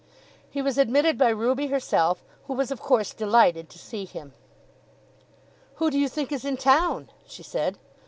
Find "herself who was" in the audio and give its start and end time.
1.67-2.71